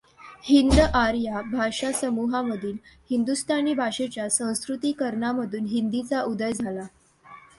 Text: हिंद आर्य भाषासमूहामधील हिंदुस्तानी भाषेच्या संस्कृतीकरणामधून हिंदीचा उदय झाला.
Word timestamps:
हिंद 0.43 0.79
आर्य 0.79 1.41
भाषासमूहामधील 1.51 2.77
हिंदुस्तानी 3.09 3.73
भाषेच्या 3.73 4.29
संस्कृतीकरणामधून 4.29 5.65
हिंदीचा 5.65 6.21
उदय 6.21 6.51
झाला. 6.51 6.87